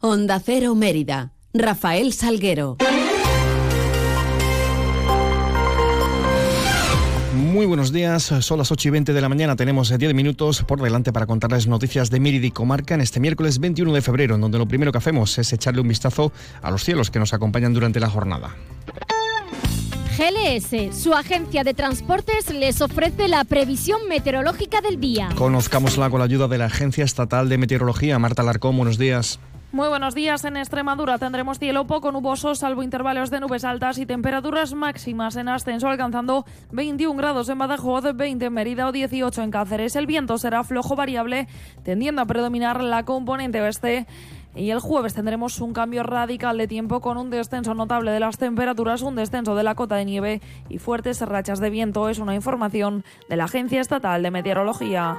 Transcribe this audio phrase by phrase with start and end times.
[0.00, 1.32] Onda Cero Mérida.
[1.52, 2.76] Rafael Salguero.
[7.34, 10.80] Muy buenos días, son las 8 y 20 de la mañana, tenemos 10 minutos por
[10.80, 14.40] delante para contarles noticias de Mérida y Comarca en este miércoles 21 de febrero, en
[14.40, 16.30] donde lo primero que hacemos es echarle un vistazo
[16.62, 18.54] a los cielos que nos acompañan durante la jornada.
[20.16, 25.30] GLS, su agencia de transportes, les ofrece la previsión meteorológica del día.
[25.34, 28.20] Conozcámosla con la ayuda de la Agencia Estatal de Meteorología.
[28.20, 29.40] Marta Larcón, buenos días.
[29.70, 30.46] Muy buenos días.
[30.46, 35.50] En Extremadura tendremos cielo poco nuboso, salvo intervalos de nubes altas y temperaturas máximas en
[35.50, 39.94] ascenso, alcanzando 21 grados en Badajoz, 20 en Mérida o 18 en Cáceres.
[39.94, 41.48] El viento será flojo variable,
[41.82, 44.06] tendiendo a predominar la componente oeste.
[44.54, 48.38] Y el jueves tendremos un cambio radical de tiempo con un descenso notable de las
[48.38, 50.40] temperaturas, un descenso de la cota de nieve
[50.70, 52.08] y fuertes rachas de viento.
[52.08, 55.18] Es una información de la Agencia Estatal de Meteorología.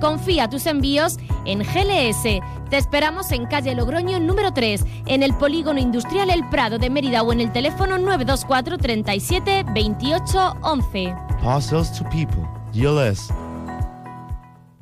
[0.00, 2.40] Confía tus envíos en GLS.
[2.70, 7.22] Te esperamos en calle Logroño número 3, en el polígono industrial El Prado de Mérida
[7.22, 11.14] o en el teléfono 924 37 28 11.
[11.42, 12.42] Parcels to people.
[12.72, 13.32] GLS.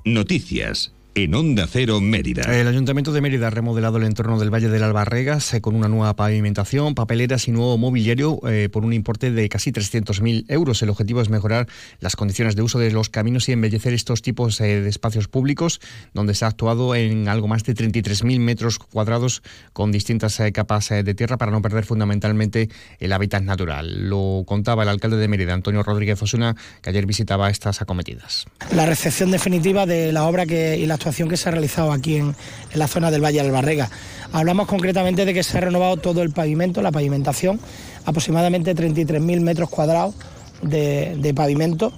[0.05, 2.43] Noticias en Onda Cero Mérida.
[2.59, 5.89] El Ayuntamiento de Mérida ha remodelado el entorno del Valle del Albarregas eh, con una
[5.89, 10.81] nueva pavimentación, papeleras y nuevo mobiliario eh, por un importe de casi 300.000 euros.
[10.83, 11.69] El objetivo es mejorar
[12.01, 15.81] las condiciones de uso de los caminos y embellecer estos tipos eh, de espacios públicos,
[16.15, 21.15] donde se ha actuado en algo más de 33.000 metros cuadrados con distintas capas de
[21.15, 22.69] tierra para no perder fundamentalmente
[22.99, 24.09] el hábitat natural.
[24.09, 28.47] Lo contaba el alcalde de Mérida, Antonio Rodríguez Osuna, que ayer visitaba estas acometidas.
[28.75, 32.17] La recepción definitiva de la obra que, y la actuación que se ha realizado aquí
[32.17, 32.34] en,
[32.75, 33.91] la zona del Valle del Albarrega.
[34.33, 37.59] Hablamos concretamente de que se ha renovado todo el pavimento, la pavimentación,
[38.05, 40.15] aproximadamente 33.000 metros cuadrados
[40.62, 41.93] de, pavimento,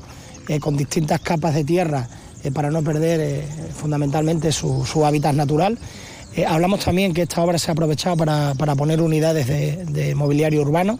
[0.49, 2.09] eh, con distintas capas de tierra
[2.43, 5.79] eh, para no perder eh, fundamentalmente su, hábitat natural.
[6.49, 10.99] Hablamos también que esta obra se ha aprovechado para, poner unidades de, de mobiliario urbano,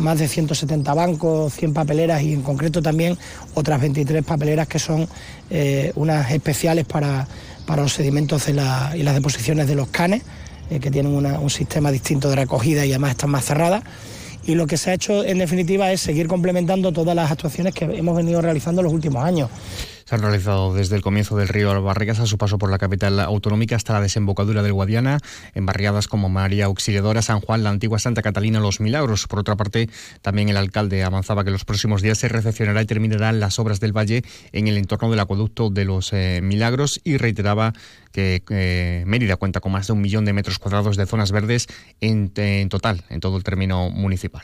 [0.00, 3.16] más de 170 bancos, 100 papeleras y en concreto también
[3.54, 5.08] otras 23 papeleras que son
[5.50, 7.28] eh, unas especiales para,
[7.66, 10.22] para los sedimentos de la, y las deposiciones de los canes,
[10.70, 13.82] eh, que tienen un sistema distinto de recogida y además están más cerradas.
[14.46, 17.84] Y lo que se ha hecho en definitiva es seguir complementando todas las actuaciones que
[17.84, 19.50] hemos venido realizando en los últimos años.
[20.10, 23.20] Se han realizado desde el comienzo del río Albarregas a su paso por la capital
[23.20, 25.20] autonómica hasta la desembocadura del Guadiana,
[25.54, 29.28] en barriadas como María Auxiliadora, San Juan, la antigua Santa Catalina, Los Milagros.
[29.28, 29.88] Por otra parte,
[30.20, 33.96] también el alcalde avanzaba que los próximos días se recepcionará y terminarán las obras del
[33.96, 37.72] valle en el entorno del acueducto de Los eh, Milagros y reiteraba
[38.10, 41.68] que eh, Mérida cuenta con más de un millón de metros cuadrados de zonas verdes
[42.00, 44.42] en total, en todo el término municipal.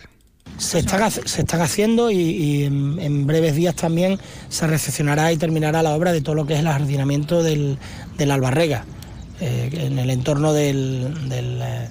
[0.59, 4.19] Se están, se están haciendo y, en, breves días también
[4.49, 7.79] se recepcionará y terminará la obra de todo lo que es el jardinamiento del,
[8.17, 8.85] del Albarrega,
[9.41, 11.89] eh, en el entorno del, del, eh,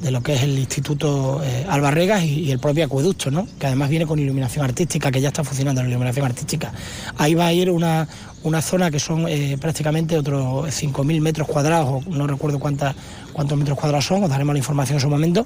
[0.00, 3.48] de lo que es el Instituto eh, Albarregas y, el propio acueducto, ¿no?
[3.58, 6.72] que además viene con iluminación artística, que ya está funcionando la iluminación artística.
[7.18, 8.06] Ahí va a ir una,
[8.44, 9.26] una zona que son
[9.60, 12.94] prácticamente otros 5.000 metros cuadrados, no recuerdo cuántas,
[13.32, 15.44] cuántos metros cuadrados son, os daremos la información en su momento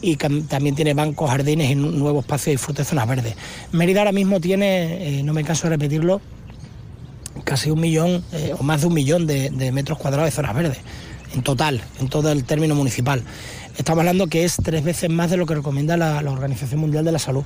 [0.00, 3.34] y también tiene bancos, jardines y nuevos espacios de disfrute de zonas verdes.
[3.72, 6.20] Mérida ahora mismo tiene, eh, no me canso de repetirlo,
[7.44, 10.78] casi un millón eh, o más de un millón de, metros cuadrados de zonas verdes,
[11.34, 13.22] en total, en todo el término municipal.
[13.76, 17.12] Estamos hablando que es tres veces más de lo que recomienda la Organización Mundial de
[17.12, 17.44] la Salud.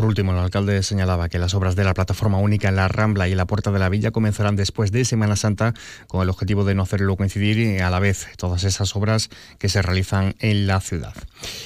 [0.00, 3.28] Por último, el alcalde señalaba que las obras de la plataforma única en la Rambla
[3.28, 5.74] y en la Puerta de la Villa comenzarán después de Semana Santa
[6.06, 9.28] con el objetivo de no hacerlo coincidir a la vez todas esas obras
[9.58, 11.12] que se realizan en la ciudad.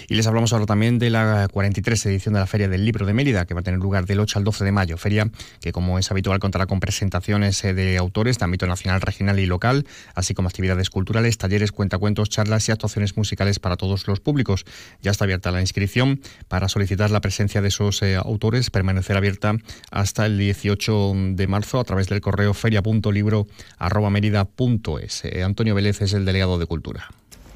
[0.09, 3.13] Y les hablamos ahora también de la 43 edición de la Feria del Libro de
[3.13, 4.97] Mérida, que va a tener lugar del 8 al 12 de mayo.
[4.97, 5.31] Feria
[5.61, 9.87] que, como es habitual, contará con presentaciones de autores de ámbito nacional, regional y local,
[10.17, 14.65] así como actividades culturales, talleres, cuentacuentos, charlas y actuaciones musicales para todos los públicos.
[15.03, 19.57] Ya está abierta la inscripción para solicitar la presencia de esos eh, autores permanecerá abierta
[19.91, 25.25] hasta el 18 de marzo a través del correo feria.libro.merida.es.
[25.25, 27.09] Eh, Antonio Vélez es el delegado de Cultura.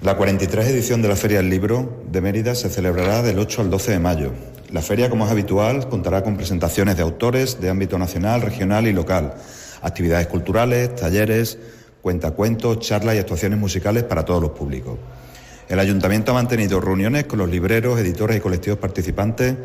[0.02, 3.70] La 43 edición de la Feria del Libro de Mérida se celebrará del 8 al
[3.70, 4.32] 12 de mayo.
[4.70, 8.92] La feria, como es habitual, contará con presentaciones de autores de ámbito nacional, regional y
[8.92, 9.34] local,
[9.82, 11.58] actividades culturales, talleres,
[12.00, 15.00] cuentacuentos, charlas y actuaciones musicales para todos los públicos.
[15.68, 19.56] El ayuntamiento ha mantenido reuniones con los libreros, editores y colectivos participantes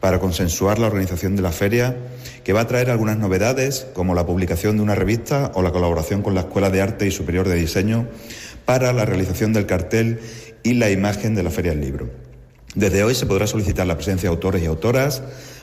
[0.00, 1.96] para consensuar la organización de la feria,
[2.42, 6.22] que va a traer algunas novedades, como la publicación de una revista o la colaboración
[6.22, 8.08] con la Escuela de Arte y Superior de Diseño
[8.64, 10.20] para la realización del cartel
[10.62, 12.10] y la imagen de la Feria del Libro.
[12.74, 15.22] Desde hoy se podrá solicitar la presencia de autores y autoras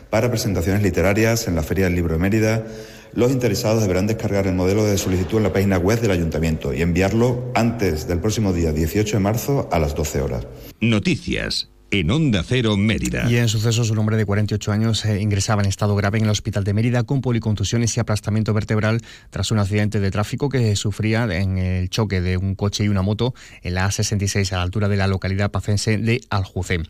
[0.10, 2.66] para presentaciones literarias en la Feria del Libro de Mérida.
[3.14, 6.82] Los interesados deberán descargar el modelo de solicitud en la página web del Ayuntamiento y
[6.82, 10.48] enviarlo antes del próximo día 18 de marzo a las 12 horas.
[10.80, 13.30] Noticias en Onda Cero Mérida.
[13.30, 16.30] Y en sucesos, un hombre de 48 años eh, ingresaba en estado grave en el
[16.30, 21.24] hospital de Mérida con policontusiones y aplastamiento vertebral tras un accidente de tráfico que sufría
[21.24, 24.90] en el choque de un coche y una moto en la A66 a la altura
[24.90, 26.82] de la localidad pacense de Aljucé.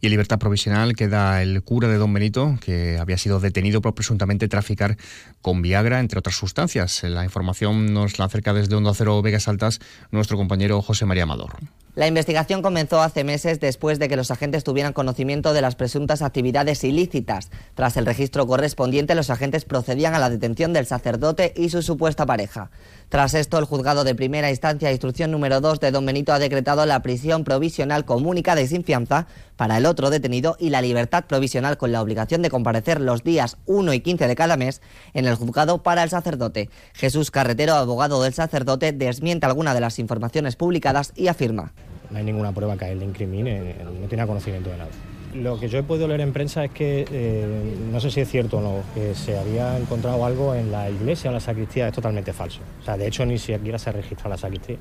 [0.00, 3.94] Y en libertad provisional queda el cura de Don Benito, que había sido detenido por
[3.94, 4.96] presuntamente traficar
[5.42, 7.02] con Viagra, entre otras sustancias.
[7.02, 9.80] La información nos la acerca desde Onda Cero Vegas Altas
[10.10, 11.56] nuestro compañero José María Amador.
[11.96, 16.20] La investigación comenzó hace meses después de que los agentes tuvieran conocimiento de las presuntas
[16.20, 17.48] actividades ilícitas.
[17.74, 22.26] Tras el registro correspondiente, los agentes procedían a la detención del sacerdote y su supuesta
[22.26, 22.70] pareja.
[23.08, 26.84] Tras esto, el juzgado de primera instancia, instrucción número 2 de Don Benito, ha decretado
[26.84, 29.26] la prisión provisional comunicada y sin fianza
[29.56, 33.56] para el otro detenido y la libertad provisional con la obligación de comparecer los días
[33.64, 34.82] 1 y 15 de cada mes
[35.14, 36.68] en el juzgado para el sacerdote.
[36.92, 41.72] Jesús Carretero, abogado del sacerdote, desmiente alguna de las informaciones publicadas y afirma
[42.10, 44.90] no hay ninguna prueba que a él le incrimine, no tiene conocimiento de nada.
[45.36, 48.28] Lo que yo he podido leer en prensa es que, eh, no sé si es
[48.28, 51.88] cierto o no, que se había encontrado algo en la iglesia o en la sacristía,
[51.88, 52.60] es totalmente falso.
[52.80, 54.76] O sea, de hecho, ni siquiera se registra la sacristía.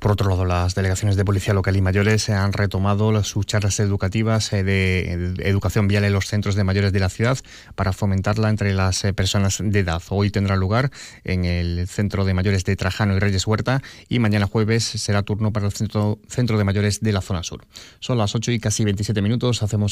[0.00, 3.78] Por otro lado, las delegaciones de policía local y mayores se han retomado sus charlas
[3.78, 7.38] educativas eh, de educación vial en los centros de mayores de la ciudad
[7.76, 10.02] para fomentarla entre las eh, personas de edad.
[10.08, 10.90] Hoy tendrá lugar
[11.24, 15.52] en el Centro de Mayores de Trajano y Reyes Huerta y mañana jueves será turno
[15.52, 17.64] para el Centro, centro de Mayores de la zona sur.
[18.00, 19.62] Son las 8 y casi 27 minutos.
[19.62, 19.91] Hacemos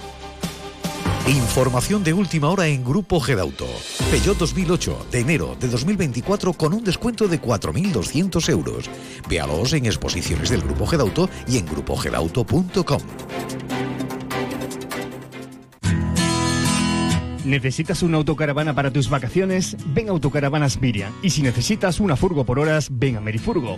[1.27, 3.67] Información de última hora en Grupo Gedauto.
[4.09, 8.89] Peugeot 2008 de enero de 2024 con un descuento de 4.200 euros.
[9.29, 13.01] Véalos en exposiciones del Grupo Gedauto y en grupogedauto.com.
[17.45, 19.75] ¿Necesitas una autocaravana para tus vacaciones?
[19.93, 21.13] Ven a Autocaravanas Miriam.
[21.21, 23.77] Y si necesitas una furgo por horas, ven a Merifurgo.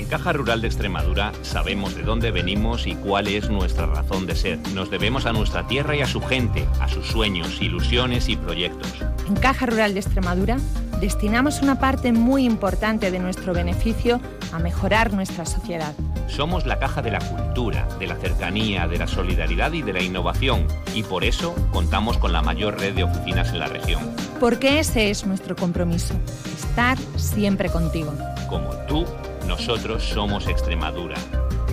[0.00, 4.34] En Caja Rural de Extremadura sabemos de dónde venimos y cuál es nuestra razón de
[4.34, 4.58] ser.
[4.74, 8.94] Nos debemos a nuestra tierra y a su gente, a sus sueños, ilusiones y proyectos.
[9.28, 10.56] En Caja Rural de Extremadura
[11.02, 15.92] destinamos una parte muy importante de nuestro beneficio a mejorar nuestra sociedad.
[16.28, 20.02] Somos la caja de la cultura, de la cercanía, de la solidaridad y de la
[20.02, 24.00] innovación y por eso contamos con la mayor red de oficinas en la región.
[24.40, 26.14] Porque ese es nuestro compromiso,
[26.56, 28.14] estar siempre contigo.
[28.48, 29.04] Como tú
[29.50, 31.16] nosotros somos Extremadura.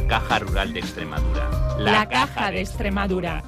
[0.09, 1.77] Caja Rural de Extremadura.
[1.77, 3.43] La, Caja de Extremadura.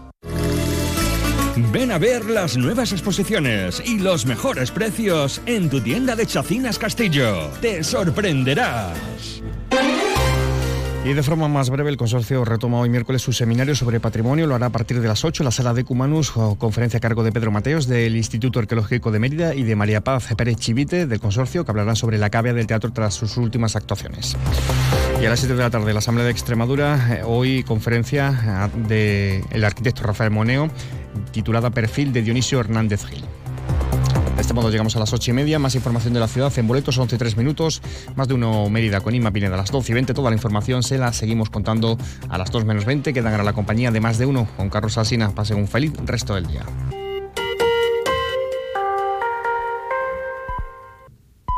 [1.72, 6.78] Ven a ver las nuevas exposiciones y los mejores precios en tu tienda de Chacinas
[6.78, 7.50] Castillo.
[7.60, 9.39] Te sorprenderás.
[11.10, 14.46] Y de forma más breve, el consorcio retoma hoy miércoles su seminario sobre patrimonio.
[14.46, 17.24] Lo hará a partir de las 8 en la sala de Cumanus, conferencia a cargo
[17.24, 21.20] de Pedro Mateos del Instituto Arqueológico de Mérida y de María Paz Pérez Chivite del
[21.20, 24.38] consorcio, que hablarán sobre la cavia del teatro tras sus últimas actuaciones.
[25.20, 29.64] Y a las 7 de la tarde, la Asamblea de Extremadura, eh, hoy conferencia del
[29.64, 30.70] arquitecto Rafael Moneo,
[31.32, 33.26] titulada Perfil de Dionisio Hernández Gil.
[34.50, 35.60] Este modo llegamos a las 8 y media.
[35.60, 37.84] Más información de la ciudad en boletos, 11 y 3 minutos.
[38.16, 40.16] Más de uno Mérida con Inma Pineda a las 12 y 20.
[40.16, 43.14] Toda la información se la seguimos contando a las 2 menos 20.
[43.14, 45.30] Quedan a la compañía de más de uno con Carlos Alsina.
[45.36, 46.64] Pasen un feliz resto del día.